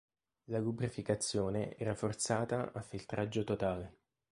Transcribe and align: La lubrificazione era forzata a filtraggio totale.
La 0.45 0.57
lubrificazione 0.57 1.77
era 1.77 1.93
forzata 1.93 2.71
a 2.73 2.81
filtraggio 2.81 3.43
totale. 3.43 3.97